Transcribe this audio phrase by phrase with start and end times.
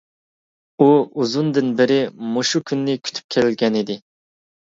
[0.83, 0.87] ئۇ
[1.23, 1.97] ئۇزۇندىن بېرى
[2.37, 3.99] مۇشۇ كۈننى كۈتۈپ كەلگەنىدى.